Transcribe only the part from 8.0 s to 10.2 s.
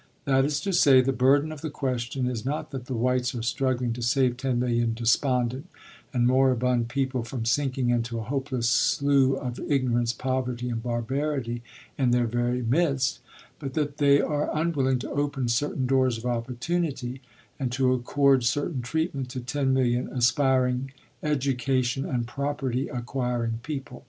a hopeless slough of ignorance,